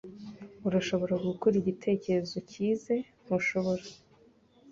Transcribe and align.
Urashobora 0.67 1.13
gukora 1.27 1.55
igitekerezo 1.61 2.37
cyize, 2.49 2.93
ntushobora? 3.23 3.85